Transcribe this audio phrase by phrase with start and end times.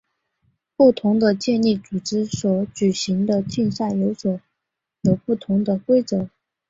[0.75, 6.27] 不同的健力组织所举行的竞赛有不同的规则。